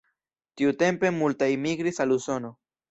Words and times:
Tiutempe 0.61 1.13
multaj 1.19 1.51
migris 1.69 2.05
al 2.07 2.19
Usono. 2.21 2.55